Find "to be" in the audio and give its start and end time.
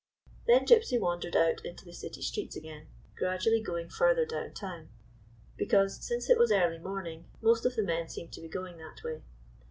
8.33-8.49